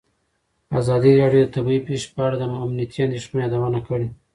ازادي 0.79 1.11
راډیو 1.21 1.43
د 1.45 1.49
طبیعي 1.55 1.81
پېښې 1.87 2.09
په 2.15 2.21
اړه 2.25 2.35
د 2.37 2.43
امنیتي 2.65 2.99
اندېښنو 3.05 3.37
یادونه 3.45 3.79
کړې. 3.87 4.07